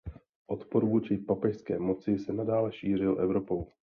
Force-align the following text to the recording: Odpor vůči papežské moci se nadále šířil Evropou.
Odpor 0.47 0.85
vůči 0.85 1.17
papežské 1.17 1.79
moci 1.79 2.17
se 2.19 2.33
nadále 2.33 2.71
šířil 2.73 3.17
Evropou. 3.21 3.67